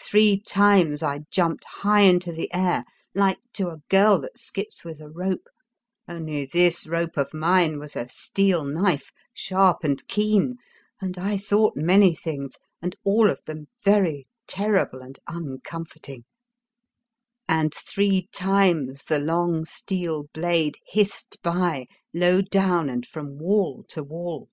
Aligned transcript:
Three 0.00 0.40
times 0.40 1.02
I 1.02 1.24
jumped 1.30 1.66
high 1.66 2.00
in 2.00 2.20
to 2.20 2.32
the 2.32 2.50
air, 2.54 2.86
like 3.14 3.36
to 3.52 3.68
a 3.68 3.82
girl 3.90 4.18
that 4.20 4.38
skips 4.38 4.82
with 4.82 4.98
a 4.98 5.10
rope, 5.10 5.46
only 6.08 6.46
this 6.46 6.86
rope 6.86 7.18
of 7.18 7.34
mine 7.34 7.78
was 7.78 7.94
a 7.94 8.08
steel 8.08 8.64
knife, 8.64 9.12
sharp 9.34 9.84
and 9.84 10.02
keen, 10.08 10.56
and 11.02 11.18
I 11.18 11.36
thought 11.36 11.76
many 11.76 12.14
things, 12.14 12.56
and 12.80 12.96
all 13.04 13.28
of 13.28 13.44
them 13.44 13.66
very 13.84 14.26
terrible 14.46 15.02
and 15.02 15.18
uncomforting; 15.28 16.24
and 17.46 17.74
three 17.74 18.30
times 18.32 19.04
the 19.04 19.18
long 19.18 19.66
steel 19.66 20.28
blade 20.32 20.78
hissed 20.86 21.36
3* 21.42 21.42
The 21.42 21.50
Fearsome 21.50 21.62
Island 21.62 21.88
by, 22.14 22.18
low 22.18 22.40
down 22.40 22.88
and 22.88 23.06
from 23.06 23.36
wall 23.38 23.84
to 23.90 24.02
wall. 24.02 24.48